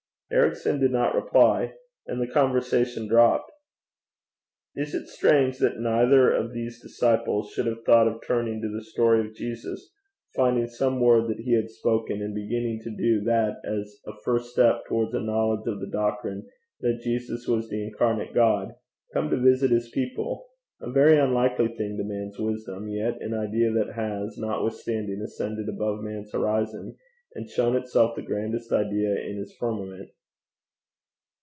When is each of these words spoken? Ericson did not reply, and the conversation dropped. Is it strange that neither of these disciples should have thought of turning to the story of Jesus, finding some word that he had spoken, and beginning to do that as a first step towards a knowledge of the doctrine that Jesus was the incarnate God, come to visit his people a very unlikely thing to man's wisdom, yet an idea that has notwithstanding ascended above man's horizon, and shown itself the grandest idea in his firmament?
Ericson 0.33 0.79
did 0.79 0.91
not 0.91 1.13
reply, 1.13 1.73
and 2.07 2.21
the 2.21 2.33
conversation 2.33 3.05
dropped. 3.05 3.51
Is 4.77 4.95
it 4.95 5.09
strange 5.09 5.57
that 5.57 5.77
neither 5.81 6.31
of 6.31 6.53
these 6.53 6.81
disciples 6.81 7.49
should 7.51 7.65
have 7.65 7.83
thought 7.83 8.07
of 8.07 8.21
turning 8.25 8.61
to 8.61 8.69
the 8.69 8.81
story 8.81 9.19
of 9.27 9.35
Jesus, 9.35 9.91
finding 10.33 10.67
some 10.67 11.01
word 11.01 11.27
that 11.29 11.41
he 11.43 11.53
had 11.53 11.69
spoken, 11.69 12.21
and 12.21 12.33
beginning 12.33 12.79
to 12.83 12.95
do 12.95 13.19
that 13.25 13.57
as 13.65 13.99
a 14.07 14.13
first 14.23 14.53
step 14.53 14.85
towards 14.87 15.13
a 15.13 15.19
knowledge 15.19 15.67
of 15.67 15.81
the 15.81 15.87
doctrine 15.91 16.47
that 16.79 17.01
Jesus 17.03 17.45
was 17.45 17.67
the 17.67 17.83
incarnate 17.85 18.33
God, 18.33 18.75
come 19.13 19.29
to 19.31 19.35
visit 19.37 19.69
his 19.69 19.89
people 19.89 20.47
a 20.79 20.89
very 20.89 21.17
unlikely 21.17 21.67
thing 21.75 21.97
to 21.97 22.05
man's 22.05 22.39
wisdom, 22.39 22.87
yet 22.87 23.21
an 23.21 23.33
idea 23.33 23.73
that 23.73 23.95
has 23.95 24.37
notwithstanding 24.37 25.21
ascended 25.21 25.67
above 25.67 25.99
man's 26.01 26.31
horizon, 26.31 26.95
and 27.35 27.49
shown 27.49 27.75
itself 27.75 28.15
the 28.15 28.21
grandest 28.21 28.71
idea 28.71 29.13
in 29.19 29.35
his 29.35 29.53
firmament? 29.59 30.09